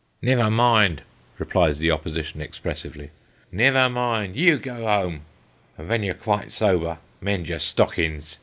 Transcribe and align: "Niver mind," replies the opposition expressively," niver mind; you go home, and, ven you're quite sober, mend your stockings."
"Niver 0.22 0.50
mind," 0.50 1.00
replies 1.38 1.78
the 1.78 1.90
opposition 1.90 2.42
expressively," 2.42 3.08
niver 3.60 3.88
mind; 3.88 4.36
you 4.36 4.58
go 4.58 4.84
home, 4.86 5.22
and, 5.78 5.88
ven 5.88 6.02
you're 6.02 6.12
quite 6.14 6.52
sober, 6.52 6.98
mend 7.22 7.48
your 7.48 7.58
stockings." 7.58 8.36